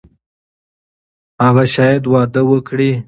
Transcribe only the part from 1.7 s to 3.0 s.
شاید واده وکړي.